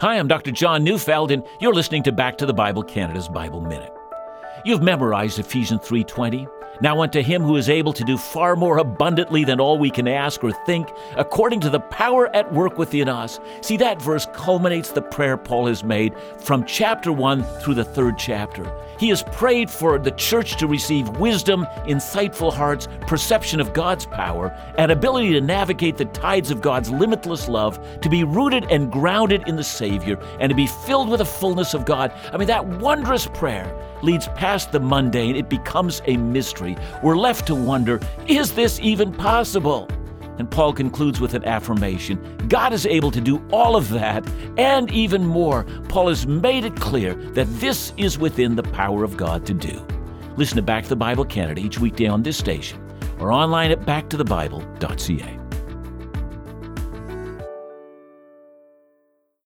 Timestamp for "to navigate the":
25.32-26.04